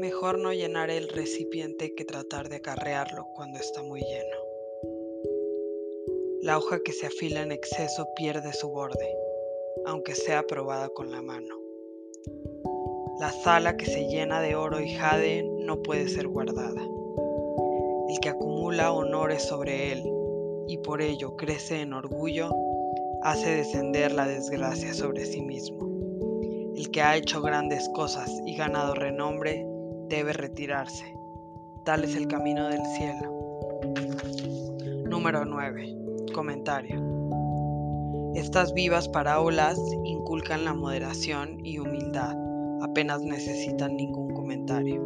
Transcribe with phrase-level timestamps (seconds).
[0.00, 4.36] Mejor no llenar el recipiente que tratar de acarrearlo cuando está muy lleno.
[6.40, 9.14] La hoja que se afila en exceso pierde su borde,
[9.84, 11.54] aunque sea probada con la mano.
[13.20, 16.80] La sala que se llena de oro y jade no puede ser guardada.
[18.08, 20.02] El que acumula honores sobre él
[20.66, 22.48] y por ello crece en orgullo,
[23.20, 25.90] hace descender la desgracia sobre sí mismo.
[26.74, 29.66] El que ha hecho grandes cosas y ganado renombre
[30.10, 31.16] debe retirarse.
[31.84, 33.60] Tal es el camino del cielo.
[35.08, 35.96] Número 9.
[36.34, 37.00] Comentario.
[38.34, 42.36] Estas vivas parábolas inculcan la moderación y humildad.
[42.82, 45.00] Apenas necesitan ningún comentario.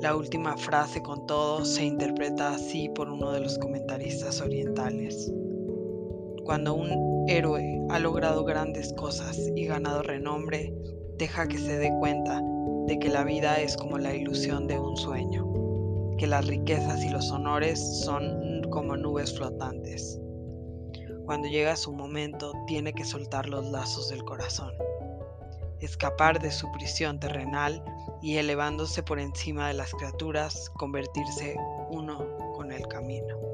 [0.00, 5.32] La última frase con todo se interpreta así por uno de los comentaristas orientales.
[6.48, 10.72] Cuando un héroe ha logrado grandes cosas y ganado renombre,
[11.18, 12.40] deja que se dé cuenta
[12.86, 15.46] de que la vida es como la ilusión de un sueño,
[16.16, 20.18] que las riquezas y los honores son como nubes flotantes.
[21.26, 24.72] Cuando llega su momento, tiene que soltar los lazos del corazón,
[25.80, 27.84] escapar de su prisión terrenal
[28.22, 31.58] y elevándose por encima de las criaturas, convertirse
[31.90, 33.47] uno con el camino.